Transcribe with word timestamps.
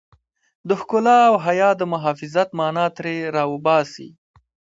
د 0.67 0.69
ښکلا 0.79 1.17
او 1.29 1.35
حيا 1.45 1.69
د 1.77 1.81
محافظت 1.93 2.49
مانا 2.59 2.85
ترې 2.95 3.17
را 3.35 3.43
وباسي. 3.53 4.09